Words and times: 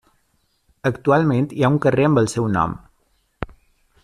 Actualment 0.91 1.47
hi 1.57 1.67
ha 1.67 1.71
un 1.75 1.79
carrer 1.87 2.09
amb 2.09 2.23
el 2.25 2.31
seu 2.35 2.49
nom. 2.59 2.75